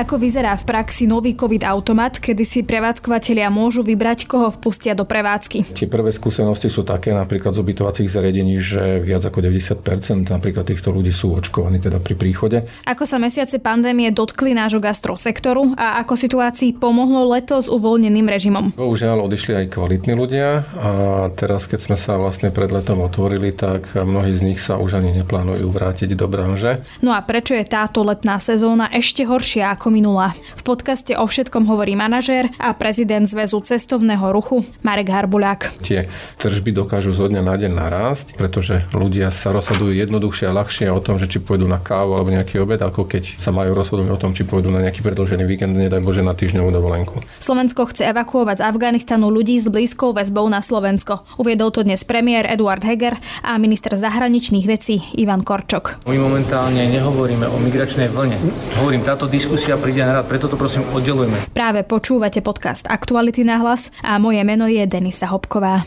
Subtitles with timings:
[0.00, 5.04] Ako vyzerá v praxi nový COVID automat, kedy si prevádzkovateľia môžu vybrať, koho vpustia do
[5.04, 5.76] prevádzky?
[5.76, 10.88] Tie prvé skúsenosti sú také napríklad z ubytovacích zariadení, že viac ako 90% napríklad týchto
[10.88, 12.64] ľudí sú očkovaní teda pri príchode.
[12.88, 18.72] Ako sa mesiace pandémie dotkli nášho gastrosektoru a ako situácii pomohlo leto s uvoľneným režimom?
[18.80, 20.90] Bohužiaľ odišli aj kvalitní ľudia a
[21.36, 25.12] teraz, keď sme sa vlastne pred letom otvorili, tak mnohí z nich sa už ani
[25.20, 26.88] neplánujú vrátiť do branže.
[27.04, 30.32] No a prečo je táto letná sezóna ešte horšia ako minula.
[30.56, 35.82] V podcaste o všetkom hovorí manažér a prezident Zväzu cestovného ruchu Marek Harbuľák.
[35.84, 36.08] Tie
[36.38, 41.02] tržby dokážu zo dňa na deň narásť, pretože ľudia sa rozhodujú jednoduchšie a ľahšie o
[41.02, 44.20] tom, že či pôjdu na kávu alebo nejaký obed, ako keď sa majú rozhodnúť o
[44.20, 47.20] tom, či pôjdu na nejaký predlžený víkend, nedaj Bože na týždňovú dovolenku.
[47.42, 51.26] Slovensko chce evakuovať z Afganistanu ľudí s blízkou väzbou na Slovensko.
[51.36, 56.06] Uviedol to dnes premiér Eduard Heger a minister zahraničných vecí Ivan Korčok.
[56.06, 58.38] My momentálne nehovoríme o migračnej vlne.
[58.78, 61.38] Hovorím, táto diskusia diskusia príde na rad, preto to prosím oddelujeme.
[61.54, 65.86] Práve počúvate podcast Aktuality na hlas a moje meno je Denisa Hopková.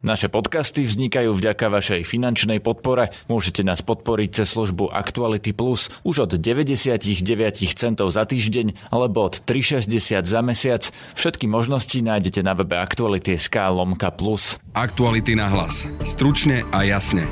[0.00, 3.12] Naše podcasty vznikajú vďaka vašej finančnej podpore.
[3.28, 7.00] Môžete nás podporiť cez službu Actuality Plus už od 99
[7.76, 10.82] centov za týždeň alebo od 3,60 za mesiac.
[11.16, 14.56] Všetky možnosti nájdete na webe Actuality.sk lomka plus.
[14.72, 15.84] Aktuality na hlas.
[16.04, 17.28] Stručne a jasne.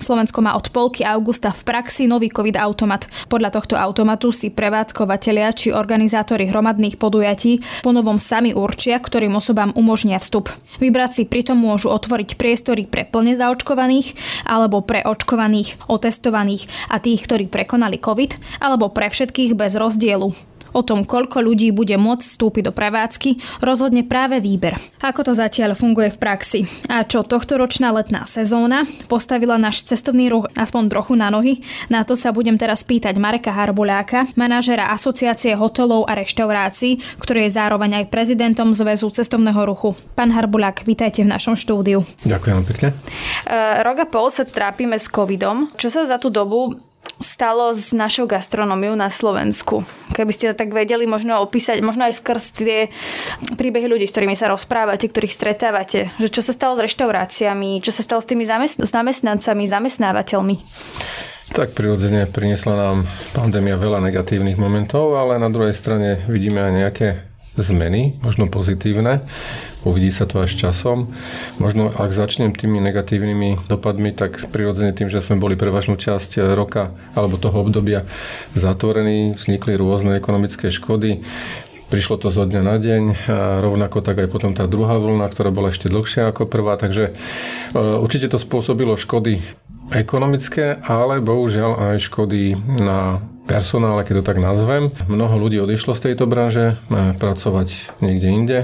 [0.00, 3.04] Slovensko má od polky augusta v praxi nový COVID automat.
[3.28, 9.76] Podľa tohto automatu si prevádzkovateľia či organizátori hromadných podujatí po novom sami určia, ktorým osobám
[9.76, 10.48] umožnia vstup.
[10.80, 14.16] Vybrať si pritom môžu otvoriť priestory pre plne zaočkovaných
[14.48, 20.32] alebo pre očkovaných, otestovaných a tých, ktorí prekonali COVID, alebo pre všetkých bez rozdielu.
[20.76, 24.78] O tom, koľko ľudí bude môcť vstúpiť do prevádzky, rozhodne práve výber.
[25.02, 30.46] Ako to zatiaľ funguje v praxi a čo tohtoročná letná sezóna postavila náš cestovný ruch
[30.54, 36.06] aspoň trochu na nohy, na to sa budem teraz pýtať Mareka Harbuláka, manažera Asociácie hotelov
[36.06, 39.94] a reštaurácií, ktorý je zároveň aj prezidentom Zväzu cestovného ruchu.
[40.14, 42.02] Pán Harbulák, vítajte v našom štúdiu.
[42.26, 42.88] Ďakujem pekne.
[43.46, 45.70] Uh, rok a pol sa trápime s covidom.
[45.78, 49.82] Čo sa za tú dobu stalo s našou gastronómiou na Slovensku?
[50.14, 52.78] Keby ste to tak vedeli možno opísať, možno aj skrz tie
[53.58, 56.14] príbehy ľudí, s ktorými sa rozprávate, ktorých stretávate.
[56.22, 60.56] Že čo sa stalo s reštauráciami, čo sa stalo s tými zamestnancami, zamestnávateľmi?
[61.50, 62.98] Tak prirodzene priniesla nám
[63.34, 67.08] pandémia veľa negatívnych momentov, ale na druhej strane vidíme aj nejaké
[67.58, 69.26] zmeny, možno pozitívne.
[69.82, 71.10] Uvidí sa to až časom.
[71.56, 76.92] Možno ak začnem tými negatívnymi dopadmi, tak prirodzene tým, že sme boli prevažnú časť roka
[77.16, 78.04] alebo toho obdobia
[78.52, 81.24] zatvorení, vznikli rôzne ekonomické škody.
[81.90, 85.50] Prišlo to zo dňa na deň a rovnako tak aj potom tá druhá vlna, ktorá
[85.50, 87.12] bola ešte dlhšia ako prvá, takže e,
[87.74, 89.42] určite to spôsobilo škody
[89.90, 93.18] ekonomické, ale bohužiaľ aj škody na
[93.50, 94.94] personále, keď to tak nazvem.
[95.10, 96.78] Mnoho ľudí odišlo z tejto branže
[97.18, 98.58] pracovať niekde inde,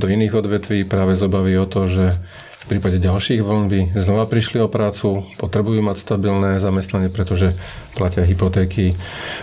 [0.00, 2.16] do iných odvetví práve z obavy o to, že
[2.64, 7.52] v prípade ďalších vln by znova prišli o prácu, potrebujú mať stabilné zamestnanie, pretože
[7.92, 8.96] platia hypotéky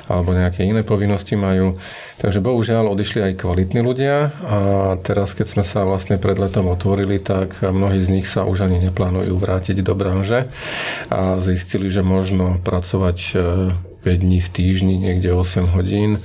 [0.10, 1.78] alebo nejaké iné povinnosti majú.
[2.18, 4.58] Takže bohužiaľ odišli aj kvalitní ľudia a
[5.06, 8.90] teraz, keď sme sa vlastne pred letom otvorili, tak mnohí z nich sa už ani
[8.90, 10.50] neplánujú vrátiť do branže
[11.14, 13.38] a zistili, že možno pracovať
[14.02, 16.20] 5 e, dní v týždni, niekde 8 hodín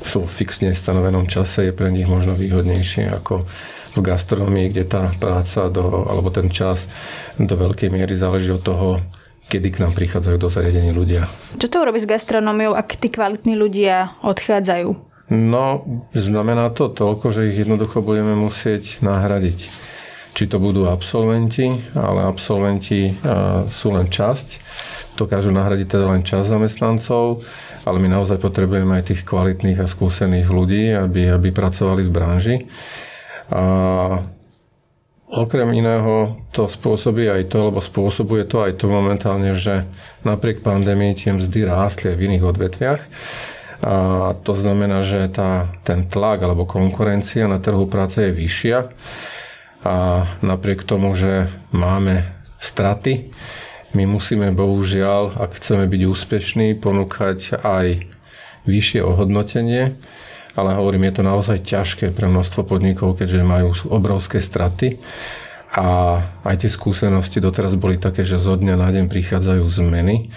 [0.00, 3.48] v fixne stanovenom čase je pre nich možno výhodnejšie ako
[3.92, 6.88] v gastronomii, kde tá práca do, alebo ten čas
[7.36, 8.88] do veľkej miery záleží od toho,
[9.52, 11.28] kedy k nám prichádzajú do zariadení ľudia.
[11.60, 15.12] Čo to robí s gastronómiou, ak tí kvalitní ľudia odchádzajú?
[15.32, 19.68] No, znamená to toľko, že ich jednoducho budeme musieť nahradiť.
[20.32, 23.12] Či to budú absolventi, ale absolventi
[23.68, 24.48] sú len časť,
[25.16, 27.44] dokážu nahradiť teda len časť zamestnancov,
[27.84, 32.56] ale my naozaj potrebujeme aj tých kvalitných a skúsených ľudí, aby, aby pracovali v branži.
[33.52, 33.62] A
[35.32, 39.88] okrem iného to spôsobí aj to, alebo spôsobuje to aj to momentálne, že
[40.24, 43.02] napriek pandémii tie mzdy rástli aj v iných odvetviach.
[43.82, 43.94] A
[44.46, 48.78] to znamená, že tá, ten tlak alebo konkurencia na trhu práce je vyššia
[49.82, 49.96] a
[50.38, 52.22] napriek tomu, že máme
[52.62, 53.34] straty,
[53.92, 58.06] my musíme bohužiaľ, ak chceme byť úspešní, ponúkať aj
[58.64, 59.98] vyššie ohodnotenie
[60.56, 65.00] ale hovorím, je to naozaj ťažké pre množstvo podnikov, keďže majú obrovské straty.
[65.72, 70.28] A aj tie skúsenosti doteraz boli také, že zo dňa na deň prichádzajú zmeny.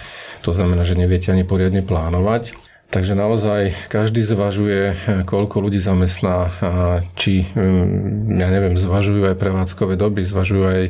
[0.48, 2.56] To znamená, že neviete ani poriadne plánovať.
[2.86, 4.94] Takže naozaj každý zvažuje,
[5.26, 6.54] koľko ľudí zamestná,
[7.18, 10.82] či, mm, ja neviem, zvažujú aj prevádzkové doby, zvažujú aj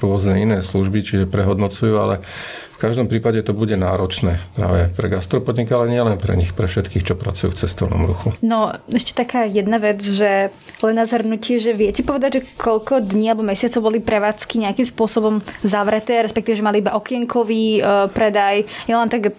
[0.00, 2.24] rôzne iné služby, čiže prehodnocujú, ale
[2.72, 7.04] v každom prípade to bude náročné práve pre gastropodnik, ale nielen pre nich, pre všetkých,
[7.04, 8.34] čo pracujú v cestovnom ruchu.
[8.42, 10.50] No, ešte taká jedna vec, že
[10.82, 15.44] len na zhrnutie, že viete povedať, že koľko dní alebo mesiacov boli prevádzky nejakým spôsobom
[15.62, 18.66] zavreté, respektíve, že mali iba okienkový e, predaj.
[18.88, 19.30] Je len tak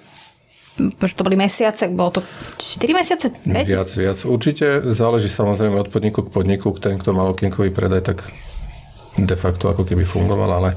[0.79, 2.21] že to boli mesiace, bolo to
[2.57, 3.29] 4 mesiace?
[3.29, 3.45] 5?
[3.45, 4.17] Viac, viac.
[4.25, 6.73] Určite záleží samozrejme od podniku k podniku.
[6.77, 8.17] Ten, kto mal okienkový predaj, tak
[9.13, 10.69] de facto ako keby fungoval, ale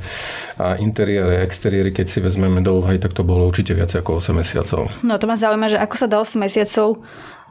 [0.60, 4.36] a interiéry, exteriéry, keď si vezmeme do úvahy, tak to bolo určite viac ako 8
[4.36, 4.92] mesiacov.
[5.00, 7.00] No to ma zaujíma, že ako sa dá 8 mesiacov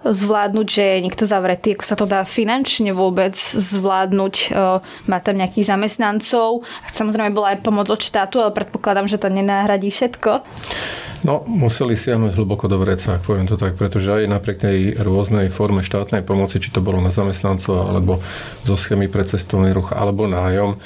[0.05, 4.53] zvládnuť, že je niekto zavretý, ako sa to dá finančne vôbec zvládnuť,
[5.09, 6.61] má tam nejakých zamestnancov.
[6.93, 10.45] Samozrejme bola aj pomoc od štátu, ale predpokladám, že to nenahradí všetko.
[11.25, 15.81] No, museli siahnuť hlboko do vreca, poviem to tak, pretože aj napriek tej rôznej forme
[15.81, 18.21] štátnej pomoci, či to bolo na zamestnancov, alebo
[18.61, 20.77] zo schémy pre cestovný ruch, alebo nájom,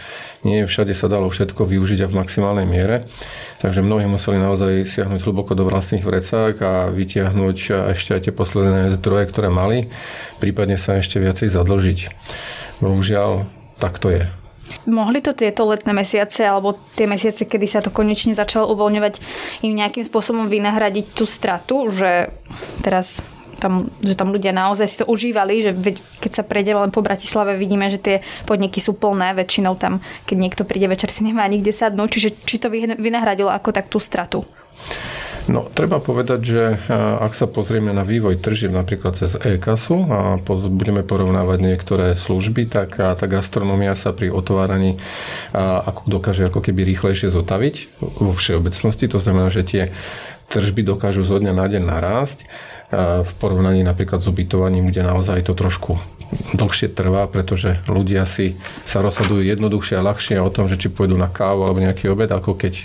[0.48, 3.08] nie všade sa dalo všetko využiť a v maximálnej miere.
[3.60, 7.58] Takže mnohí museli naozaj siahnuť hlboko do vlastných vrecák a vytiahnuť
[7.92, 9.92] ešte aj tie posledné zdroje, ktoré mali,
[10.40, 12.00] prípadne sa ešte viacej zadlžiť.
[12.80, 13.44] Bohužiaľ,
[13.84, 14.24] tak to je.
[14.86, 19.14] Mohli to tieto letné mesiace alebo tie mesiace, kedy sa to konečne začalo uvoľňovať,
[19.66, 22.30] im nejakým spôsobom vynahradiť tú stratu, že
[22.86, 23.20] teraz
[23.60, 25.72] tam, že tam ľudia naozaj si to užívali, že
[26.24, 28.16] keď sa prejdeme len po Bratislave, vidíme, že tie
[28.48, 32.56] podniky sú plné, väčšinou tam, keď niekto príde večer, si nemá nikde sadnúť, čiže či
[32.58, 34.48] to vynahradilo ako tak tú stratu?
[35.50, 40.38] No, treba povedať, že ak sa pozrieme na vývoj tržieb napríklad cez e-kasu a
[40.70, 45.02] budeme porovnávať niektoré služby, tak tá gastronomia sa pri otváraní
[45.58, 47.76] ako dokáže ako keby rýchlejšie zotaviť
[48.22, 49.10] vo všeobecnosti.
[49.10, 49.84] To znamená, že tie
[50.54, 52.46] tržby dokážu zo dňa na deň narásť
[52.98, 59.02] v porovnaní napríklad s ubytovaním, kde naozaj to trošku dlhšie trvá, pretože ľudia si sa
[59.02, 62.54] rozhodujú jednoduchšie a ľahšie o tom, že či pôjdu na kávu alebo nejaký obed, ako
[62.54, 62.84] keď e,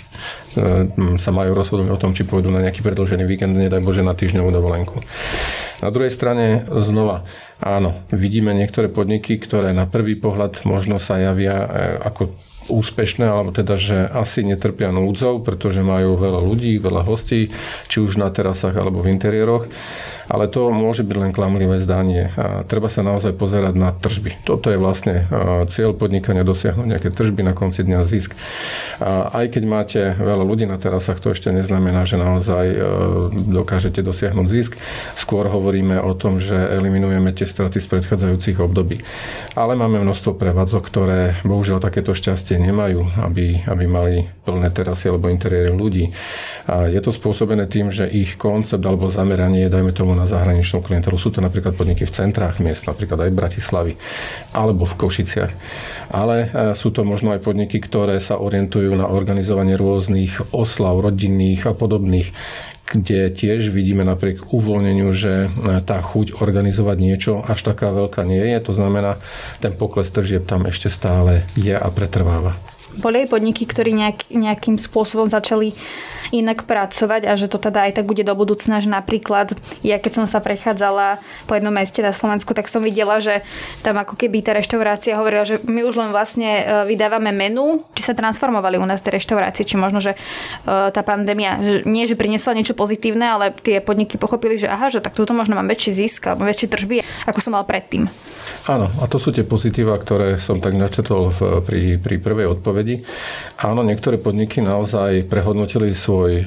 [1.21, 4.49] sa majú rozhodnúť o tom, či pôjdu na nejaký predlžený víkend, nedaj Bože, na týždňovú
[4.49, 4.97] dovolenku.
[5.85, 7.27] Na druhej strane znova,
[7.61, 11.67] áno, vidíme niektoré podniky, ktoré na prvý pohľad možno sa javia e,
[12.01, 12.33] ako
[12.67, 17.49] úspešné, alebo teda, že asi netrpia núdzou, pretože majú veľa ľudí, veľa hostí,
[17.87, 19.69] či už na terasách alebo v interiéroch
[20.31, 22.33] ale to môže byť len klamlivé zdanie.
[22.39, 24.41] A treba sa naozaj pozerať na tržby.
[24.47, 25.29] Toto je vlastne
[25.69, 28.33] cieľ podnikania dosiahnuť nejaké tržby na konci dňa zisk.
[29.03, 32.77] A aj keď máte veľa ľudí na terasách, to ešte neznamená, že naozaj e,
[33.51, 34.79] dokážete dosiahnuť zisk.
[35.13, 39.03] Skôr hovoríme o tom, že eliminujeme tie straty z predchádzajúcich období.
[39.53, 45.29] Ale máme množstvo prevádzok, ktoré bohužiaľ takéto šťastie nemajú, aby, aby mali plné terasy alebo
[45.29, 46.09] interiéry ľudí.
[46.65, 50.79] A je to spôsobené tým, že ich koncept alebo zameranie je, dajme tomu, na zahraničnú
[50.79, 51.19] klientelu.
[51.19, 53.93] Sú to napríklad podniky v centrách miest, napríklad aj Bratislavy
[54.55, 55.51] alebo v Košiciach.
[56.15, 61.67] Ale e, sú to možno aj podniky, ktoré sa orientujú na organizovanie rôznych oslav rodinných
[61.67, 62.31] a podobných
[62.85, 68.45] kde tiež vidíme napriek uvoľneniu, že e, tá chuť organizovať niečo až taká veľká nie
[68.53, 68.57] je.
[68.69, 69.17] To znamená,
[69.57, 72.53] ten pokles tržieb tam ešte stále je a pretrváva.
[72.99, 75.75] Boli aj podniky, ktorí nejak, nejakým spôsobom začali
[76.33, 79.53] inak pracovať a že to teda aj tak bude do budúcna, že napríklad
[79.85, 83.45] ja keď som sa prechádzala po jednom meste na Slovensku, tak som videla, že
[83.85, 88.01] tam ako keby tá reštaurácia hovorila, že my už len vlastne e, vydávame menu, či
[88.05, 90.17] sa transformovali u nás tie reštaurácie, či možno, že e,
[90.65, 95.03] tá pandémia, že nie, že priniesla niečo pozitívne, ale tie podniky pochopili, že aha, že
[95.03, 96.95] tak túto možno mám väčší zisk alebo väčšie tržby,
[97.29, 98.07] ako som mal predtým.
[98.65, 102.84] Áno, a to sú tie pozitíva, ktoré som tak načetol v, pri, pri prvej odpovedi.
[103.65, 106.43] Áno, niektoré podniky naozaj prehodnotili svoj e,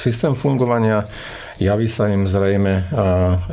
[0.00, 1.04] systém fungovania,
[1.60, 2.90] javí sa im zrejme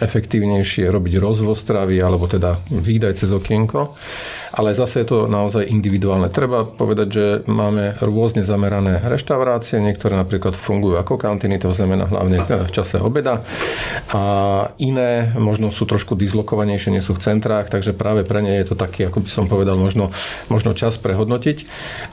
[0.02, 3.94] efektívnejšie robiť rozvoz stravy alebo teda výdaj cez okienko
[4.52, 6.28] ale zase je to naozaj individuálne.
[6.28, 12.44] Treba povedať, že máme rôzne zamerané reštaurácie, niektoré napríklad fungujú ako kantiny, to znamená hlavne
[12.44, 13.44] v čase obeda
[14.12, 14.22] a
[14.80, 18.76] iné možno sú trošku dislokovanejšie, nie sú v centrách, takže práve pre ne je to
[18.76, 20.12] taký, ako by som povedal, možno,
[20.52, 21.58] možno čas prehodnotiť.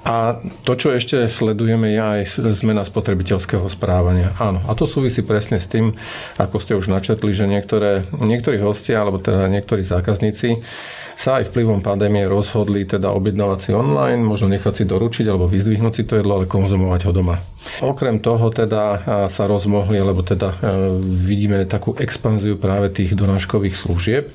[0.07, 2.21] A to, čo ešte sledujeme, je aj
[2.55, 4.35] zmena spotrebiteľského správania.
[4.39, 5.95] Áno, a to súvisí presne s tým,
[6.39, 10.63] ako ste už načetli, že niektoré, niektorí hostia, alebo teda niektorí zákazníci
[11.19, 15.95] sa aj vplyvom pandémie rozhodli teda objednávať si online, možno nechať si doručiť alebo vyzdvihnúť
[15.99, 17.43] si to jedlo, ale konzumovať ho doma.
[17.83, 20.55] Okrem toho teda sa rozmohli, alebo teda
[21.03, 24.31] vidíme takú expanziu práve tých donáškových služieb,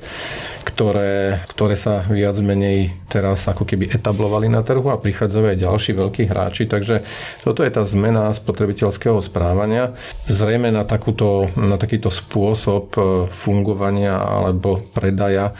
[0.63, 5.91] ktoré, ktoré sa viac menej teraz ako keby etablovali na trhu a prichádzajú aj ďalší
[5.93, 6.65] veľkí hráči.
[6.65, 7.05] Takže
[7.45, 9.93] toto je tá zmena spotrebiteľského správania.
[10.25, 15.53] Zrejme na, takúto, na takýto spôsob e, fungovania alebo predaja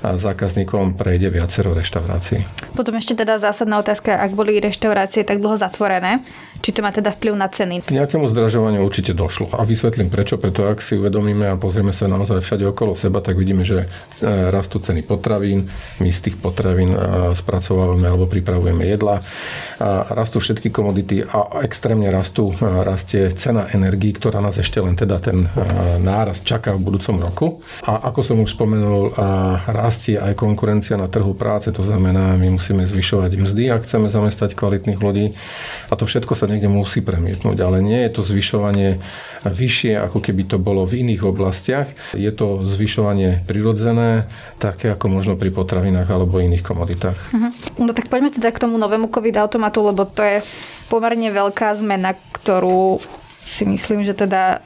[0.00, 2.44] zákazníkom prejde viacero reštaurácií.
[2.76, 6.22] Potom ešte teda zásadná otázka, ak boli reštaurácie tak dlho zatvorené,
[6.60, 7.88] či to má teda vplyv na ceny?
[7.88, 9.48] K nejakému zdražovaniu určite došlo.
[9.56, 13.40] A vysvetlím prečo, preto ak si uvedomíme a pozrieme sa naozaj všade okolo seba, tak
[13.40, 13.88] vidíme, že
[14.20, 15.70] e, rastú ceny potravín,
[16.02, 16.92] my z tých potravín
[17.32, 19.22] spracovávame alebo pripravujeme jedla.
[20.10, 25.46] Rastú všetky komodity a extrémne rastú, rastie cena energií, ktorá nás ešte len teda ten
[26.02, 27.46] nárast čaká v budúcom roku.
[27.86, 29.14] A ako som už spomenul,
[29.70, 34.58] rastie aj konkurencia na trhu práce, to znamená, my musíme zvyšovať mzdy, ak chceme zamestať
[34.58, 35.32] kvalitných ľudí.
[35.88, 38.98] A to všetko sa niekde musí premietnúť, ale nie je to zvyšovanie
[39.46, 41.88] vyššie, ako keby to bolo v iných oblastiach.
[42.16, 44.26] Je to zvyšovanie prirodzené,
[44.60, 47.18] také ako možno pri potravinách alebo iných komoditách.
[47.32, 47.50] Uh-huh.
[47.80, 50.38] No tak poďme teda k tomu novému COVID automatu, lebo to je
[50.92, 53.00] pomerne veľká zmena, ktorú
[53.40, 54.60] si myslím, že teda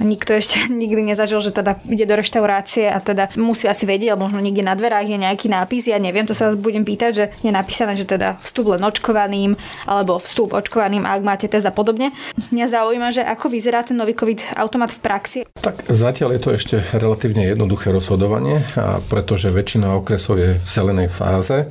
[0.00, 4.26] nikto ešte nikdy nezažil, že teda ide do reštaurácie a teda musí asi vedieť, alebo
[4.26, 7.52] možno niekde na dverách je nejaký nápis, ja neviem, to sa budem pýtať, že je
[7.52, 9.54] napísané, že teda vstup len očkovaným
[9.84, 12.12] alebo vstup očkovaným, ak máte test a podobne.
[12.50, 15.40] Mňa zaujíma, že ako vyzerá ten nový COVID automat v praxi.
[15.60, 21.12] Tak zatiaľ je to ešte relatívne jednoduché rozhodovanie, a pretože väčšina okresov je v zelenej
[21.12, 21.68] fáze.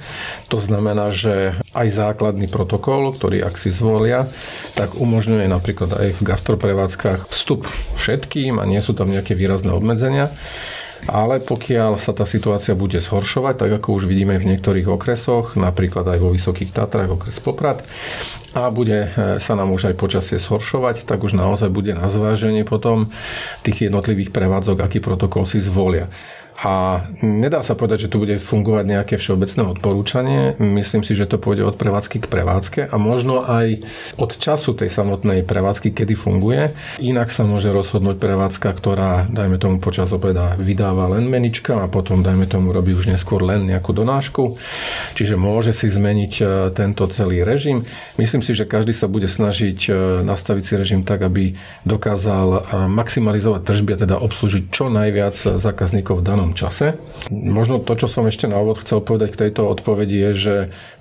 [0.54, 4.28] To znamená, že aj základný protokol, ktorý ak si zvolia,
[4.78, 7.66] tak umožňuje napríklad aj v gastroprevádzkach vstup
[7.98, 10.28] všetkých všetkým a nie sú tam nejaké výrazné obmedzenia.
[11.08, 16.04] Ale pokiaľ sa tá situácia bude zhoršovať, tak ako už vidíme v niektorých okresoch, napríklad
[16.04, 17.88] aj vo Vysokých Tatrách, okres Poprad,
[18.52, 22.68] a bude e, sa nám už aj počasie zhoršovať, tak už naozaj bude na zváženie
[22.68, 23.08] potom
[23.64, 26.12] tých jednotlivých prevádzok, aký protokol si zvolia.
[26.60, 30.42] A nedá sa povedať, že tu bude fungovať nejaké všeobecné odporúčanie.
[30.60, 33.80] Myslím si, že to pôjde od prevádzky k prevádzke a možno aj
[34.20, 36.76] od času tej samotnej prevádzky, kedy funguje.
[37.00, 42.20] Inak sa môže rozhodnúť prevádzka, ktorá, dajme tomu počas obeda, vydáva len menička a potom,
[42.20, 44.60] dajme tomu, robí už neskôr len nejakú donášku.
[45.16, 46.44] Čiže môže si zmeniť e,
[46.76, 47.88] tento celý režim.
[48.20, 49.92] Myslím si, že každý sa bude snažiť e,
[50.28, 51.56] nastaviť si režim tak, aby
[51.88, 52.60] dokázal e,
[52.92, 56.98] maximalizovať tržby teda obslužiť čo najviac zákazníkov v danom danom čase.
[57.30, 60.56] Možno to, čo som ešte na úvod chcel povedať k tejto odpovedi je, že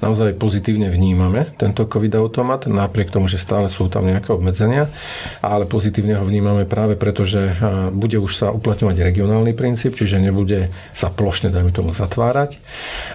[0.05, 4.93] naozaj pozitívne vnímame tento COVID-automat, napriek tomu, že stále sú tam nejaké obmedzenia,
[5.41, 7.57] ale pozitívne ho vnímame práve preto, že
[7.97, 12.61] bude už sa uplatňovať regionálny princíp, čiže nebude sa plošne, dajme tomu, zatvárať.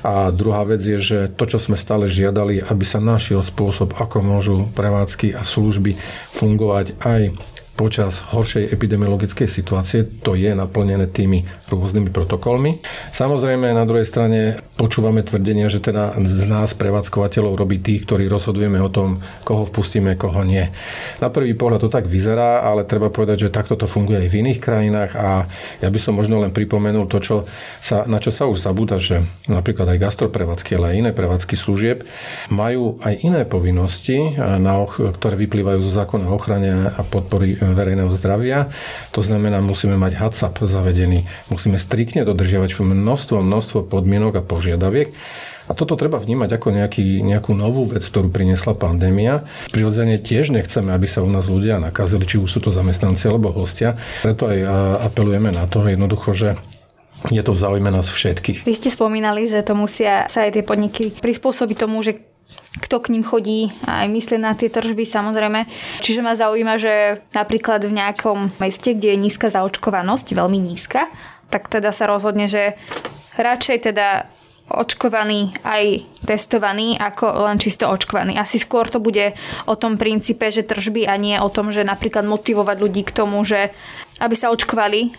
[0.02, 4.26] A druhá vec je, že to, čo sme stále žiadali, aby sa našiel spôsob, ako
[4.26, 5.94] môžu prevádzky a služby
[6.34, 10.06] fungovať aj počas horšej epidemiologickej situácie.
[10.22, 11.42] To je naplnené tými
[11.74, 12.78] rôznymi protokolmi.
[13.10, 18.78] Samozrejme, na druhej strane počúvame tvrdenia, že teda z nás prevádzkovateľov robí tých, ktorí rozhodujeme
[18.78, 20.70] o tom, koho vpustíme, koho nie.
[21.18, 24.40] Na prvý pohľad to tak vyzerá, ale treba povedať, že takto to funguje aj v
[24.46, 25.50] iných krajinách a
[25.82, 27.36] ja by som možno len pripomenul to, čo
[27.82, 32.06] sa, na čo sa už zabúda, že napríklad aj gastroprevádzky, ale aj iné prevádzky služieb
[32.54, 38.68] majú aj iné povinnosti, na, ktoré vyplývajú zo zákona o ochrane a podpory verejného zdravia.
[39.16, 45.16] To znamená, musíme mať HACCP zavedený, musíme striktne dodržiavať množstvo, množstvo podmienok a požiadaviek.
[45.64, 49.48] A toto treba vnímať ako nejaký, nejakú novú vec, ktorú priniesla pandémia.
[49.72, 53.56] Prirodzene tiež nechceme, aby sa u nás ľudia nakazili, či už sú to zamestnanci alebo
[53.56, 53.96] hostia.
[54.28, 54.60] Preto aj
[55.08, 56.60] apelujeme na to jednoducho, že
[57.32, 58.68] je to v záujme nás všetkých.
[58.68, 62.20] Vy ste spomínali, že to musia sa aj tie podniky prispôsobiť tomu, že
[62.82, 65.70] kto k ním chodí a aj myslí na tie tržby samozrejme.
[66.02, 71.06] Čiže ma zaujíma, že napríklad v nejakom meste, kde je nízka zaočkovanosť, veľmi nízka,
[71.54, 72.74] tak teda sa rozhodne, že
[73.38, 74.26] radšej teda
[74.74, 78.40] očkovaný aj testovaný ako len čisto očkovaný.
[78.40, 79.36] Asi skôr to bude
[79.68, 83.44] o tom princípe, že tržby a nie o tom, že napríklad motivovať ľudí k tomu,
[83.44, 83.76] že
[84.24, 85.14] aby sa očkovali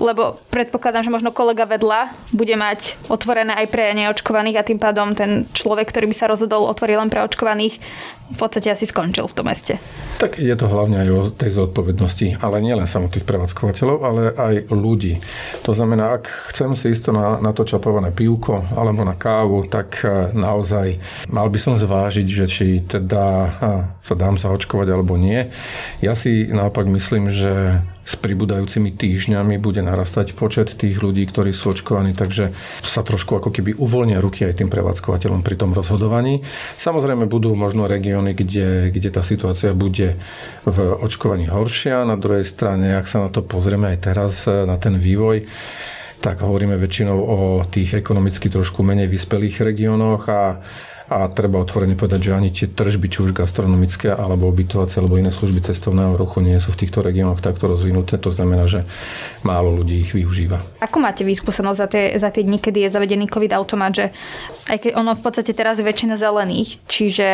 [0.00, 5.12] lebo predpokladám, že možno kolega vedľa bude mať otvorené aj pre neočkovaných a tým pádom
[5.12, 7.76] ten človek, ktorý by sa rozhodol otvoriť len pre očkovaných,
[8.30, 9.76] v podstate asi skončil v tom meste.
[10.22, 15.18] Tak je to hlavne aj o tej zodpovednosti, ale nielen samotných prevádzkovateľov, ale aj ľudí.
[15.66, 20.00] To znamená, ak chcem si isto na, na to čapované pivko alebo na kávu, tak
[20.06, 20.96] e, naozaj
[21.28, 23.24] mal by som zvážiť, že či teda
[24.00, 25.50] sa dám zaočkovať alebo nie.
[26.00, 31.70] Ja si naopak myslím, že s pribúdajúcimi týždňami bude narastať počet tých ľudí, ktorí sú
[31.70, 32.50] očkovaní, takže
[32.82, 36.42] sa trošku ako keby uvoľnia ruky aj tým prevádzkovateľom pri tom rozhodovaní.
[36.74, 37.86] Samozrejme budú možno
[38.20, 40.20] regióny, kde, kde tá situácia bude
[40.68, 42.04] v očkovaní horšia.
[42.04, 45.48] Na druhej strane, ak sa na to pozrieme aj teraz, na ten vývoj,
[46.20, 50.60] tak hovoríme väčšinou o tých ekonomicky trošku menej vyspelých regiónoch a
[51.10, 55.34] a treba otvorene povedať, že ani tie tržby, či už gastronomické, alebo ubytovacie, alebo iné
[55.34, 58.14] služby cestovného ruchu nie sú v týchto regiónoch takto rozvinuté.
[58.22, 58.86] To znamená, že
[59.42, 60.62] málo ľudí ich využíva.
[60.78, 64.06] Ako máte vy skúsenosť za tie, za tie dni, kedy je zavedený COVID-automat, že
[64.70, 67.28] aj keď ono v podstate teraz je väčšina zelených, čiže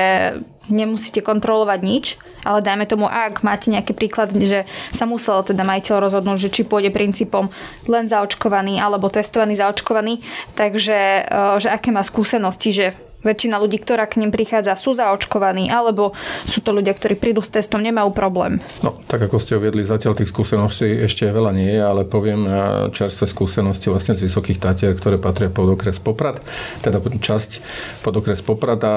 [0.73, 2.07] nemusíte kontrolovať nič,
[2.49, 6.63] ale dajme tomu, ak máte nejaký príklad, že sa muselo teda majiteľ rozhodnúť, že či
[6.65, 7.53] pôjde princípom
[7.87, 10.23] len zaočkovaný alebo testovaný zaočkovaný,
[10.59, 11.23] takže e,
[11.61, 12.87] že aké má skúsenosti, že
[13.27, 16.15] väčšina ľudí, ktorá k ním prichádza, sú zaočkovaní, alebo
[16.47, 18.63] sú to ľudia, ktorí prídu s testom, nemajú problém?
[18.87, 22.47] No, tak ako ste uviedli, zatiaľ tých skúseností ešte veľa nie je, ale poviem
[22.95, 26.39] čerstvé skúsenosti vlastne z Vysokých Tatier, ktoré patria pod okres Poprad,
[26.87, 27.51] teda časť
[28.07, 28.95] pod okres Poprad a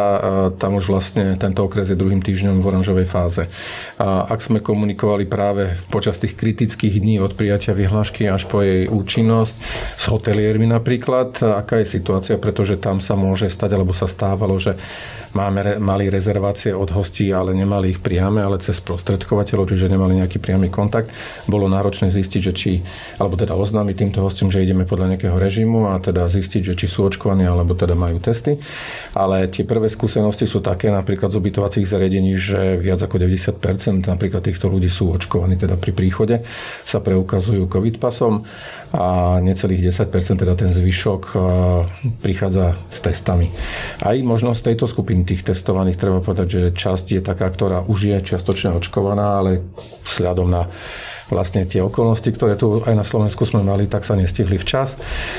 [0.59, 3.49] tam už vlastne tento okres je druhým týždňom v oranžovej fáze.
[3.97, 8.91] A ak sme komunikovali práve počas tých kritických dní od prijatia vyhlášky až po jej
[8.91, 9.55] účinnosť
[9.97, 14.75] s hoteliermi napríklad, aká je situácia, pretože tam sa môže stať alebo sa stávalo, že
[15.33, 20.41] máme, mali rezervácie od hostí, ale nemali ich priame, ale cez prostredkovateľov, čiže nemali nejaký
[20.41, 21.11] priamy kontakt.
[21.45, 22.71] Bolo náročné zistiť, že či,
[23.17, 26.87] alebo teda oznámiť týmto hostom, že ideme podľa nejakého režimu a teda zistiť, že či
[26.89, 28.57] sú očkovaní, alebo teda majú testy.
[29.13, 34.41] Ale tie prvé skúsenosti sú také napríklad z ubytovacích zariadení, že viac ako 90% napríklad
[34.41, 36.41] týchto ľudí sú očkovaní teda pri príchode,
[36.83, 38.43] sa preukazujú COVID pasom
[38.89, 41.21] a necelých 10%, teda ten zvyšok
[42.25, 43.53] prichádza s testami.
[44.01, 48.17] Aj možnosť tejto skupiny tých testovaných treba povedať, že časť je taká, ktorá už je
[48.19, 49.63] čiastočne očkovaná, ale
[50.05, 50.67] vzhľadom na
[51.29, 54.97] vlastne tie okolnosti, ktoré tu aj na Slovensku sme mali, tak sa nestihli včas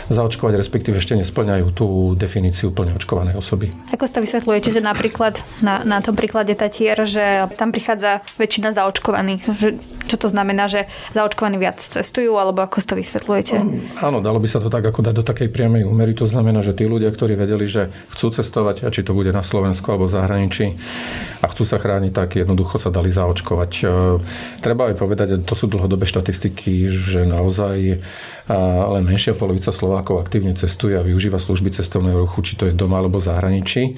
[0.09, 3.71] zaočkovať, respektíve ešte nesplňajú tú definíciu plne očkovanej osoby.
[3.95, 9.43] Ako to vysvetľujete, že napríklad na, na tom príklade Tatier, že tam prichádza väčšina zaočkovaných,
[9.55, 9.69] že
[10.11, 13.55] čo to znamená, že zaočkovaní viac cestujú, alebo ako to vysvetľujete?
[14.03, 16.17] Áno, dalo by sa to tak ako dať do takej priamej úmery.
[16.19, 19.47] To znamená, že tí ľudia, ktorí vedeli, že chcú cestovať, a či to bude na
[19.47, 20.67] Slovensku alebo v zahraničí,
[21.41, 23.73] a chcú sa chrániť, tak jednoducho sa dali zaočkovať.
[23.81, 23.85] E,
[24.59, 28.05] treba aj povedať, to sú dlhodobé štatistiky, že naozaj
[28.91, 32.99] len menšia polovica Slovákov aktívne cestuje a využíva služby cestovného ruchu, či to je doma
[32.99, 33.95] alebo zahraničí.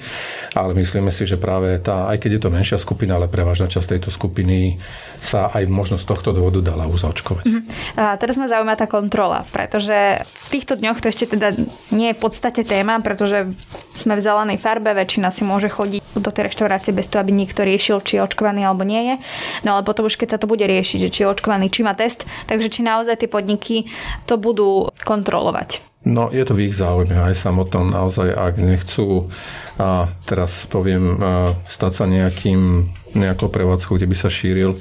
[0.53, 3.97] Ale myslíme si, že práve tá, aj keď je to menšia skupina, ale prevažná časť
[3.97, 4.77] tejto skupiny
[5.17, 7.43] sa aj možno z tohto dôvodu dala už zaočkovať.
[7.49, 7.65] Uh-huh.
[7.97, 11.57] A teraz ma zaujíma tá kontrola, pretože v týchto dňoch to ešte teda
[11.89, 13.49] nie je v podstate téma, pretože
[13.97, 17.65] sme v zelenej farbe, väčšina si môže chodiť do tej reštaurácie bez toho, aby niekto
[17.65, 19.15] riešil, či je očkovaný alebo nie je.
[19.65, 21.97] No ale potom už keď sa to bude riešiť, že či je očkovaný, či má
[21.97, 23.89] test, takže či naozaj tie podniky
[24.29, 25.81] to budú kontrolovať.
[26.03, 29.31] No, je to v ich záujme aj samotnom naozaj, ak nechcú,
[29.79, 31.15] a teraz poviem,
[31.65, 34.77] stať sa nejakým nejakou prevádzkou, kde by sa šíril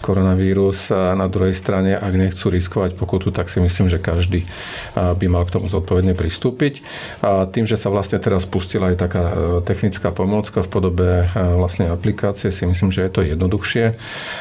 [0.00, 4.48] koronavírus a na druhej strane, ak nechcú riskovať pokutu, tak si myslím, že každý
[4.96, 6.80] by mal k tomu zodpovedne pristúpiť.
[7.20, 11.26] A tým, že sa vlastne teraz spustila aj taká e, technická pomôcka v podobe e,
[11.54, 13.94] vlastne aplikácie, si myslím, že je to jednoduchšie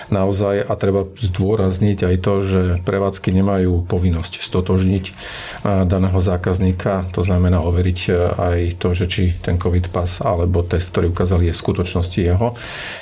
[0.09, 5.11] naozaj a treba zdôrazniť aj to, že prevádzky nemajú povinnosť stotožniť e,
[5.85, 7.99] daného zákazníka, to znamená overiť
[8.35, 12.55] aj to, že či ten COVID pas alebo test, ktorý ukázali, je v skutočnosti jeho.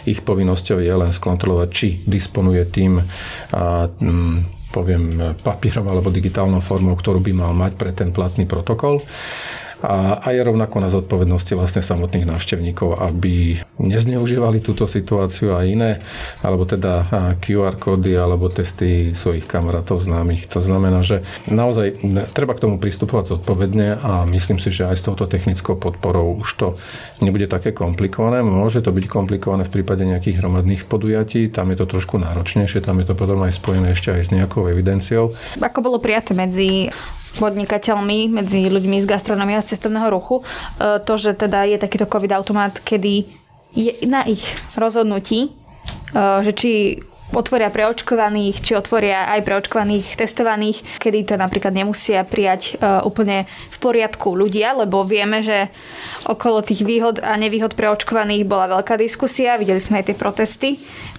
[0.04, 4.36] Ich povinnosťou je len skontrolovať, či disponuje tým a, mm,
[4.76, 5.04] poviem,
[5.40, 9.00] papierom alebo digitálnou formou, ktorú by mal mať pre ten platný protokol
[9.82, 16.02] a, a je rovnako na zodpovednosti vlastne samotných návštevníkov, aby nezneužívali túto situáciu a iné,
[16.42, 17.06] alebo teda
[17.38, 20.50] QR kódy alebo testy svojich kamarátov známych.
[20.50, 22.02] To znamená, že naozaj
[22.34, 26.50] treba k tomu pristupovať zodpovedne a myslím si, že aj s touto technickou podporou už
[26.58, 26.68] to
[27.22, 28.42] nebude také komplikované.
[28.42, 32.98] Môže to byť komplikované v prípade nejakých hromadných podujatí, tam je to trošku náročnejšie, tam
[33.02, 35.34] je to potom aj spojené ešte aj s nejakou evidenciou.
[35.62, 36.90] Ako bolo prijaté medzi
[37.36, 40.44] podnikateľmi, medzi ľuďmi z gastronomie z cestovného ruchu, e,
[41.04, 43.28] to, že teda je takýto COVID-automat, kedy
[43.76, 44.42] je na ich
[44.80, 45.50] rozhodnutí, e,
[46.48, 46.72] že či
[47.36, 53.04] otvoria pre očkovaných, či otvoria aj pre očkovaných testovaných, kedy to napríklad nemusia prijať uh,
[53.04, 55.68] úplne v poriadku ľudia, lebo vieme, že
[56.24, 60.70] okolo tých výhod a nevýhod pre očkovaných bola veľká diskusia, videli sme aj tie protesty,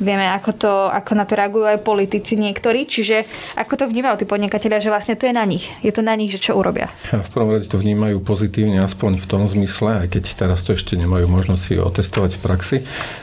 [0.00, 3.28] vieme, ako, to, ako na to reagujú aj politici niektorí, čiže
[3.60, 6.32] ako to vnímajú tí podnikatelia, že vlastne to je na nich, je to na nich,
[6.32, 6.88] že čo urobia.
[7.12, 10.96] V prvom rade to vnímajú pozitívne, aspoň v tom zmysle, aj keď teraz to ešte
[10.96, 12.76] nemajú možnosť otestovať v praxi,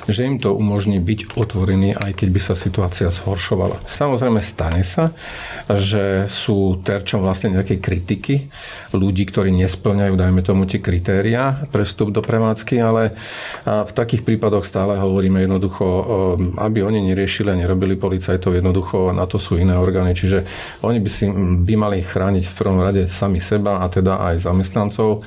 [0.06, 3.80] že im to umožní byť otvorený, aj keď by sa si situácia zhoršovala.
[3.96, 5.16] Samozrejme stane sa,
[5.72, 8.52] že sú terčom vlastne nejakej kritiky
[8.92, 13.16] ľudí, ktorí nesplňajú, dajme tomu, tie kritéria pre vstup do prevádzky, ale
[13.64, 15.86] v takých prípadoch stále hovoríme jednoducho,
[16.60, 20.44] aby oni neriešili a nerobili policajtov, jednoducho na to sú iné orgány, čiže
[20.84, 21.32] oni by si
[21.64, 25.24] by mali chrániť v prvom rade sami seba a teda aj zamestnancov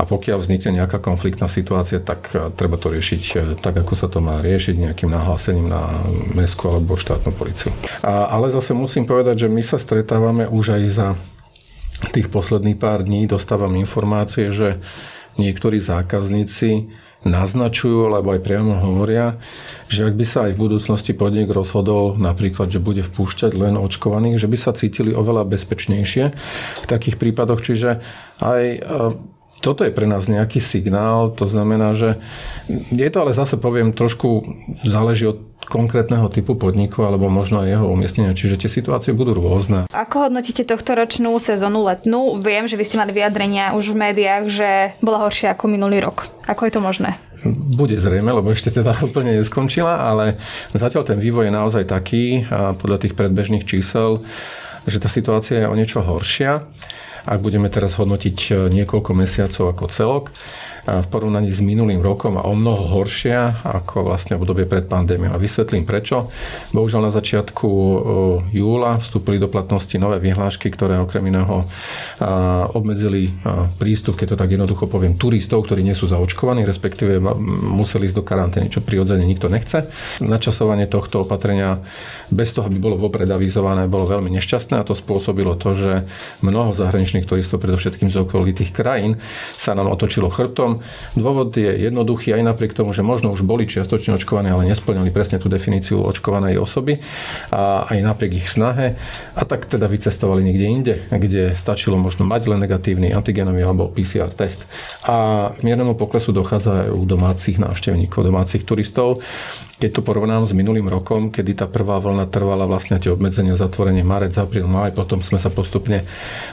[0.00, 4.22] a pokiaľ vznikne nejaká konfliktná situácia, tak treba to riešiť e, tak, ako sa to
[4.22, 5.82] má riešiť, nejakým nahlásením na
[6.38, 7.74] mestskú alebo štátnu policiu.
[8.06, 11.08] A, ale zase musím povedať, že my sa stretávame už aj za
[12.14, 14.78] tých posledných pár dní, dostávam informácie, že
[15.34, 16.86] niektorí zákazníci
[17.26, 19.42] naznačujú, alebo aj priamo hovoria,
[19.90, 24.38] že ak by sa aj v budúcnosti podnik rozhodol napríklad, že bude vpúšťať len očkovaných,
[24.38, 26.24] že by sa cítili oveľa bezpečnejšie
[26.82, 27.58] v takých prípadoch.
[27.58, 27.98] Čiže
[28.38, 28.62] aj
[29.58, 32.22] toto je pre nás nejaký signál, to znamená, že
[32.94, 34.46] je to ale zase poviem trošku
[34.86, 39.90] záleží od konkrétneho typu podniku alebo možno aj jeho umiestnenia, čiže tie situácie budú rôzne.
[39.92, 42.40] Ako hodnotíte tohto ročnú sezónu letnú?
[42.40, 44.70] Viem, že vy ste mali vyjadrenia už v médiách, že
[45.04, 46.30] bola horšia ako minulý rok.
[46.48, 47.20] Ako je to možné?
[47.76, 50.40] Bude zrejme, lebo ešte teda úplne neskončila, ale
[50.72, 52.48] zatiaľ ten vývoj je naozaj taký,
[52.80, 54.24] podľa tých predbežných čísel,
[54.88, 56.64] že tá situácia je o niečo horšia
[57.28, 60.24] ak budeme teraz hodnotiť e, niekoľko mesiacov ako celok
[60.88, 65.36] v porovnaní s minulým rokom a o mnoho horšia ako vlastne obdobie pred pandémiou.
[65.36, 66.32] A vysvetlím prečo.
[66.72, 67.68] Bohužiaľ na začiatku
[68.48, 71.68] júla vstúpili do platnosti nové vyhlášky, ktoré okrem iného
[72.72, 73.36] obmedzili
[73.76, 77.20] prístup, keď to tak jednoducho poviem, turistov, ktorí nie sú zaočkovaní, respektíve
[77.68, 79.84] museli ísť do karantény, čo prirodzene nikto nechce.
[80.24, 81.84] Načasovanie tohto opatrenia
[82.32, 85.92] bez toho, aby bolo vopred avizované, bolo veľmi nešťastné a to spôsobilo to, že
[86.40, 89.20] mnoho zahraničných turistov, predovšetkým z okolitých krajín,
[89.58, 90.77] sa nám otočilo chrbtom
[91.14, 95.36] Dôvod je jednoduchý aj napriek tomu, že možno už boli čiastočne očkovaní, ale nesplňali presne
[95.38, 97.00] tú definíciu očkovanej osoby
[97.52, 98.96] a aj napriek ich snahe.
[99.34, 104.32] A tak teda vycestovali niekde inde, kde stačilo možno mať len negatívny antigenový alebo PCR
[104.32, 104.64] test.
[105.06, 109.20] A k miernemu poklesu dochádza aj u domácich návštevníkov, domácich turistov.
[109.78, 114.02] Keď to porovnám s minulým rokom, kedy tá prvá vlna trvala vlastne tie obmedzenia, zatvorenie
[114.02, 116.02] marec, apríl, maj, potom sme sa postupne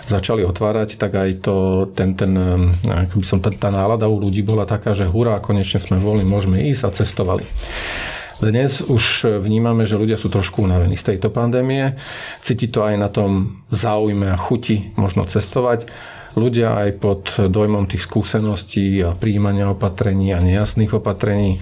[0.05, 1.55] začali otvárať, tak aj to,
[1.97, 2.37] ten, ten,
[2.85, 6.81] by som, tá nálada u ľudí bola taká, že hurá, konečne sme voľní, môžeme ísť
[6.85, 7.49] a cestovali.
[8.35, 11.95] Dnes už vnímame, že ľudia sú trošku unavení z tejto pandémie.
[12.43, 15.87] Cíti to aj na tom záujme a chuti možno cestovať
[16.35, 21.59] ľudia aj pod dojmom tých skúseností a príjmania opatrení a nejasných opatrení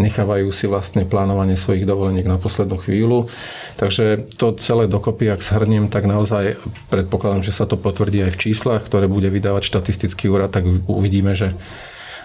[0.00, 3.30] nechávajú si vlastne plánovanie svojich dovoleniek na poslednú chvíľu.
[3.78, 6.58] Takže to celé dokopy, ak shrniem, tak naozaj
[6.90, 11.36] predpokladám, že sa to potvrdí aj v číslach, ktoré bude vydávať štatistický úrad, tak uvidíme,
[11.38, 11.54] že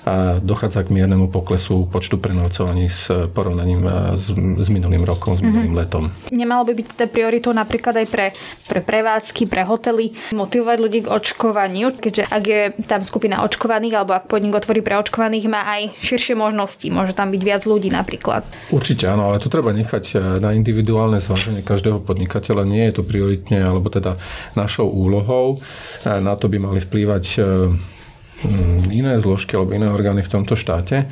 [0.06, 5.42] a dochádza k miernemu poklesu počtu prenocovaní s porovnaním e, s, s minulým rokom, s
[5.44, 5.82] minulým mm-hmm.
[5.82, 6.04] letom.
[6.32, 8.28] Nemalo by byť teda prioritou napríklad aj pre,
[8.68, 14.16] pre prevádzky, pre hotely motivovať ľudí k očkovaniu, keďže ak je tam skupina očkovaných alebo
[14.16, 16.88] ak podnik otvorí pre očkovaných, má aj širšie možnosti.
[16.88, 18.48] Môže tam byť viac ľudí napríklad.
[18.72, 22.64] Určite áno, ale to treba nechať e, na individuálne zváženie každého podnikateľa.
[22.64, 24.16] Nie je to prioritne, alebo teda
[24.56, 25.60] našou úlohou.
[26.04, 27.26] E, na to by mali vplývať
[28.90, 31.10] iné zložky alebo iné orgány v tomto štáte.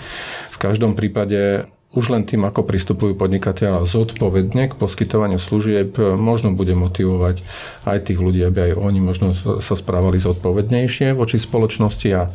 [0.54, 6.76] V každom prípade už len tým, ako pristupujú podnikateľa zodpovedne k poskytovaniu služieb, možno bude
[6.76, 7.42] motivovať
[7.88, 9.32] aj tých ľudí, aby aj oni možno
[9.64, 12.28] sa správali zodpovednejšie voči spoločnosti a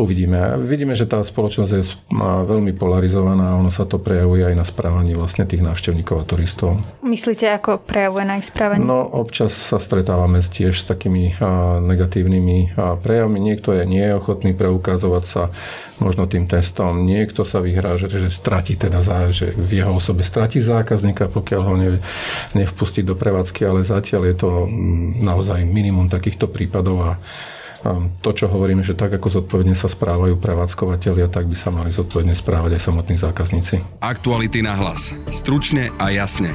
[0.00, 0.56] Uvidíme.
[0.64, 1.84] Vidíme, že tá spoločnosť je
[2.48, 6.80] veľmi polarizovaná a ono sa to prejavuje aj na správaní vlastne tých návštevníkov a turistov.
[7.04, 8.80] Myslíte, ako prejavuje na ich správanie?
[8.80, 11.36] No, občas sa stretávame tiež s takými
[11.84, 13.38] negatívnymi prejavmi.
[13.44, 15.52] Niekto je neochotný preukazovať sa
[16.00, 17.04] možno tým testom.
[17.04, 21.62] Niekto sa vyhrá, že, že stratí teda za, že v jeho osobe stratí zákazníka, pokiaľ
[21.68, 22.00] ho ne,
[22.56, 24.50] nevpustí do prevádzky, ale zatiaľ je to
[25.20, 27.12] naozaj minimum takýchto prípadov a
[28.20, 32.36] to, čo hovorím, že tak ako zodpovedne sa správajú prevádzkovateľia, tak by sa mali zodpovedne
[32.36, 33.80] správať aj samotní zákazníci.
[34.04, 35.16] Aktuality na hlas.
[35.32, 36.52] Stručne a jasne.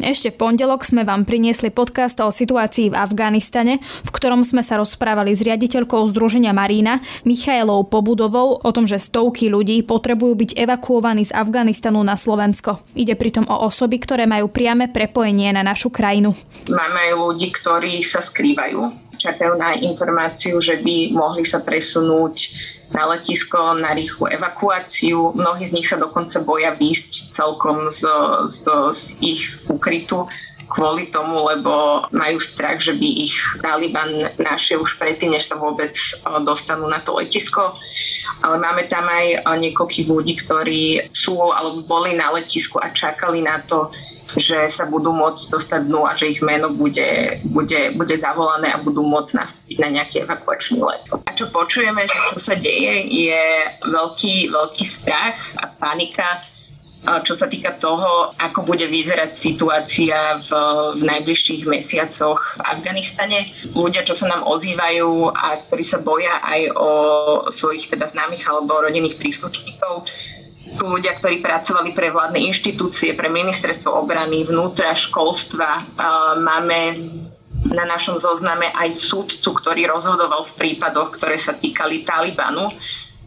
[0.00, 4.80] Ešte v pondelok sme vám priniesli podcast o situácii v Afganistane, v ktorom sme sa
[4.80, 11.28] rozprávali s riaditeľkou Združenia Marína Michailou Pobudovou o tom, že stovky ľudí potrebujú byť evakuovaní
[11.28, 12.80] z Afganistanu na Slovensko.
[12.96, 16.32] Ide pritom o osoby, ktoré majú priame prepojenie na našu krajinu.
[16.64, 22.36] Máme aj ľudí, ktorí sa skrývajú čakajú na informáciu, že by mohli sa presunúť
[22.90, 25.36] na letisko na rýchlu evakuáciu.
[25.36, 28.02] Mnohí z nich sa dokonca boja výjsť celkom z,
[28.50, 30.26] z, z ich ukrytu
[30.70, 35.90] kvôli tomu, lebo majú strach, že by ich Taliban našiel už predtým, než sa vôbec
[36.46, 37.74] dostanú na to letisko.
[38.46, 43.58] Ale máme tam aj niekoľkých ľudí, ktorí sú alebo boli na letisku a čakali na
[43.66, 43.90] to,
[44.38, 48.78] že sa budú môcť dostať dnu a že ich meno bude, bude, bude zavolané a
[48.78, 51.02] budú môcť nastúpiť na nejaký evakuačný let.
[51.26, 53.42] A čo počujeme, že čo sa deje, je
[53.90, 56.46] veľký, veľký strach a panika
[57.00, 60.50] čo sa týka toho, ako bude vyzerať situácia v,
[60.96, 63.48] v najbližších mesiacoch v Afganistane.
[63.72, 66.90] Ľudia, čo sa nám ozývajú a ktorí sa boja aj o
[67.48, 70.04] svojich teda známych alebo rodinných príslušníkov,
[70.70, 75.82] sú ľudia, ktorí pracovali pre vládne inštitúcie, pre ministerstvo obrany, vnútra, školstva.
[76.38, 76.94] Máme
[77.74, 82.70] na našom zozname aj súdcu, ktorý rozhodoval v prípadoch, ktoré sa týkali Talibanu.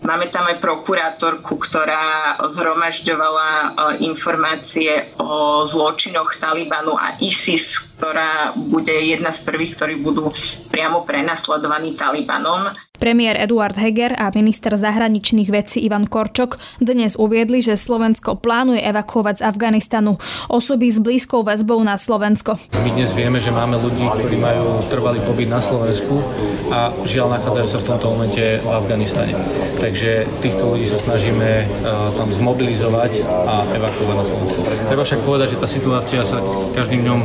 [0.04, 3.68] Máme tam aj prokurátorku, ktorá zhromažďovala e,
[4.04, 10.28] informácie o zločinoch Talibanu a ISIS, ktorá bude jedna z prvých, ktorí budú
[10.68, 12.68] priamo prenasledovaní Talibanom.
[13.04, 19.44] Premiér Eduard Heger a minister zahraničných vecí Ivan Korčok dnes uviedli, že Slovensko plánuje evakuovať
[19.44, 20.16] z Afganistanu
[20.48, 22.56] osoby s blízkou väzbou na Slovensko.
[22.80, 26.24] My dnes vieme, že máme ľudí, ktorí majú trvalý pobyt na Slovensku
[26.72, 29.36] a žiaľ nachádzajú sa v tomto momente v Afganistane.
[29.84, 34.60] Takže týchto ľudí sa snažíme uh, tam zmobilizovať a evakuovať na Slovensku.
[34.88, 36.40] Treba však povedať, že tá situácia sa
[36.72, 37.20] každým dňom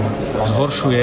[0.58, 1.02] zhoršuje,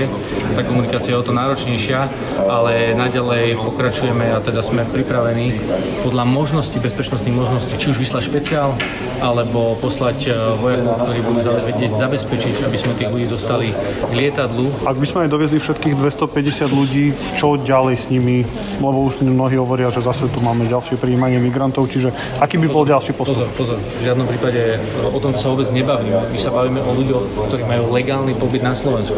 [0.52, 2.00] tá komunikácia je o to náročnejšia,
[2.44, 5.54] ale naďalej pokračujeme a teda sme pripravení
[6.02, 8.74] podľa možností, bezpečnostných možností, či už vyslať špeciál,
[9.22, 14.74] alebo poslať e, vojakov, ktorí budú vedieť zabezpečiť, aby sme tých ľudí dostali k lietadlu.
[14.90, 17.06] Ak by sme aj dovezli všetkých 250 ľudí,
[17.38, 18.42] čo ďalej s nimi?
[18.82, 22.84] Lebo už mnohí hovoria, že zase tu máme ďalšie príjmanie migrantov, čiže aký by bol
[22.84, 23.46] ďalší postup?
[23.46, 26.34] Pozor, pozor, v žiadnom prípade o tom sa vôbec nebavíme.
[26.34, 27.24] My sa bavíme o ľuďoch,
[27.54, 29.16] ktorí majú legálny pobyt na Slovensku.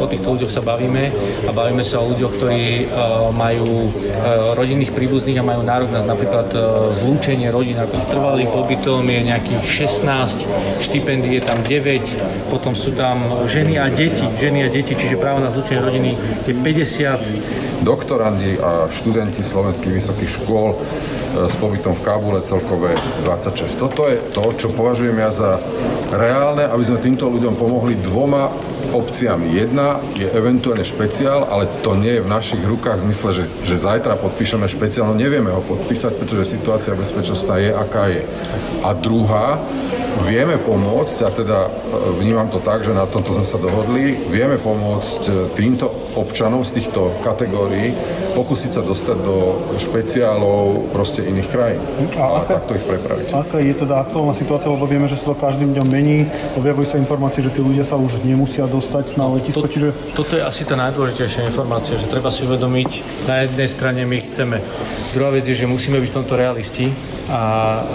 [0.00, 1.08] O týchto ľuďoch sa bavíme
[1.46, 6.02] a bavíme sa o ľuďoch, ktorí uh, majú uh, rodinných príbuzných a majú nárok na
[6.04, 6.58] napríklad e,
[7.00, 12.92] zlúčenie rodín, ako s trvalým pobytom je nejakých 16, štipendií je tam 9, potom sú
[12.96, 16.10] tam ženy a deti, ženy a deti, čiže právo na zlúčenie rodiny
[16.46, 17.80] je 50.
[17.80, 20.78] Doktorandi a študenti slovenských vysokých škôl e,
[21.48, 23.80] s pobytom v Kábule celkové 26.
[23.80, 25.50] Toto je to, čo považujem ja za
[26.12, 28.50] reálne, aby sme týmto ľuďom pomohli dvoma
[28.92, 29.54] opciami.
[29.54, 33.76] Jedna je eventuálne špeciál, ale to nie je v našich rukách v zmysle, že, že
[33.78, 38.22] zajtra podpíšeme špeciál, no nevieme ho podpísať, pretože situácia bezpečnostná je, aká je.
[38.84, 39.58] A druhá,
[40.26, 41.70] vieme pomôcť, a teda e,
[42.20, 46.82] vnímam to tak, že na tomto sme sa dohodli, vieme pomôcť e, týmto občanom z
[46.82, 47.94] týchto kategórií
[48.32, 51.80] pokúsiť sa dostať do špeciálov proste iných krajín
[52.16, 53.26] a, a aká, takto ich prepraviť.
[53.34, 56.96] Aká je teda aktuálna situácia, lebo vieme, že sa to každým dňom mení, objavujú sa
[56.96, 59.88] informácie, že tí ľudia sa už nemusia dostať na letisko, to, čiže...
[60.14, 62.90] Toto je asi tá najdôležitejšia informácia, že treba si uvedomiť,
[63.26, 64.56] na jednej strane my chceme,
[65.12, 66.86] druhá vec je, že musíme byť v tomto realisti
[67.30, 67.40] a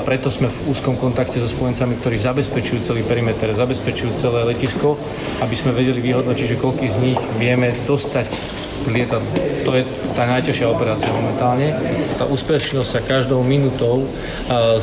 [0.08, 4.96] preto sme v úzkom kontakte so spojencami, ktorí zabezpečujú celý perimeter, zabezpečujú celé letisko,
[5.44, 8.55] aby sme vedeli vyhodnotiť, že koľký z nich vieme dostať
[8.90, 9.30] lietadlo.
[9.66, 11.74] To je tá najťažšia operácia momentálne.
[12.16, 14.06] Tá úspešnosť sa každou minútou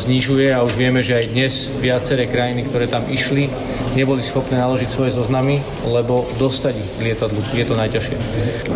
[0.03, 3.47] znižuje a už vieme, že aj dnes viaceré krajiny, ktoré tam išli,
[3.95, 8.17] neboli schopné naložiť svoje zoznamy, lebo dostať ich k lietadlu je to najťažšie.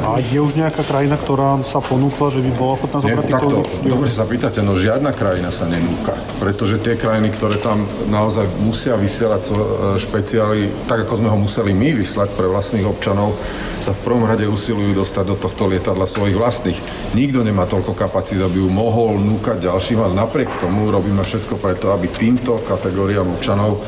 [0.04, 4.10] A je už nejaká krajina, ktorá sa ponúkla, že by bola ochotná zobrať takto, Dobre
[4.12, 9.42] sa pýtate, no žiadna krajina sa nenúka, pretože tie krajiny, ktoré tam naozaj musia vysielať
[9.48, 9.52] e,
[9.98, 13.34] špeciály, tak ako sme ho museli my vyslať pre vlastných občanov,
[13.80, 16.78] sa v prvom rade usilujú dostať do tohto lietadla svojich vlastných.
[17.14, 21.94] Nikto nemá toľko kapacít, aby ju mohol núkať ďalším, ale napriek tomu robíme všetko preto,
[21.94, 23.80] aby týmto kategóriám občanov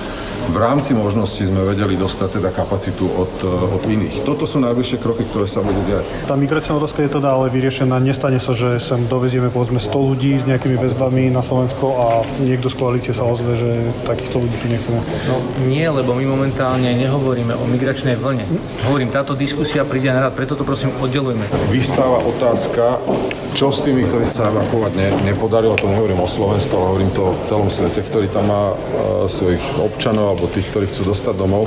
[0.48, 4.24] v rámci možnosti sme vedeli dostať teda kapacitu od, eh, od iných.
[4.24, 6.08] Toto sú najbližšie kroky, ktoré sa budú diať.
[6.24, 8.00] Tá migračná otázka je teda ale vyriešená.
[8.00, 12.06] Nestane sa, že sem dovezieme povedzme 100 ľudí s nejakými väzbami na Slovensko a
[12.40, 13.70] niekto z koalície sa ozve, že
[14.08, 14.98] takýchto ľudí tu nechceme.
[15.28, 15.34] No
[15.68, 18.48] nie, lebo my momentálne nehovoríme o migračnej vlne.
[18.88, 21.46] Hovorím, táto diskusia príde na rad, preto to prosím oddelujeme.
[21.74, 23.02] Vystáva otázka,
[23.58, 27.34] čo s tými, ktorí sa evakuovať ne, nepodarilo, to nehovorím o Slovensku, ale hovorím to
[27.34, 31.66] o celom svete, ktorý tam má uh, svojich občanov alebo tých, ktorí chcú dostať domov.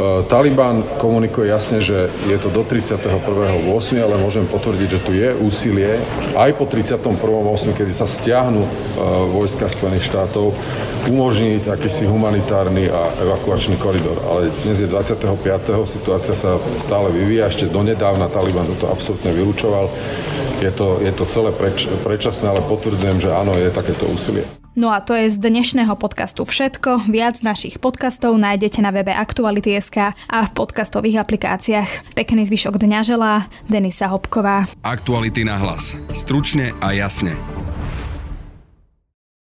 [0.00, 5.28] E, Taliban komunikuje jasne, že je to do 31.8., ale môžem potvrdiť, že tu je
[5.36, 6.00] úsilie
[6.32, 8.68] aj po 31.8., kedy sa stiahnu e,
[9.28, 10.56] vojska Spojených štátov,
[11.12, 14.16] umožniť akýsi humanitárny a evakuačný koridor.
[14.24, 15.20] Ale dnes je 25.
[15.84, 19.92] situácia sa stále vyvíja, ešte donedávna Taliban toto absolútne vylúčoval.
[20.64, 24.44] Je to, je to celé preč, predčasné, ale potvrdzujem, že áno, je takéto úsilie.
[24.80, 27.12] No a to je z dnešného podcastu všetko.
[27.12, 32.16] Viac našich podcastov nájdete na webe Aktuality.sk a v podcastových aplikáciách.
[32.16, 34.64] Pekný zvyšok dňa želá Denisa Hopková.
[34.80, 36.00] Aktuality na hlas.
[36.16, 37.36] Stručne a jasne.